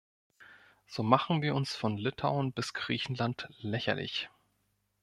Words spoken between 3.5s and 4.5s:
lächerlich.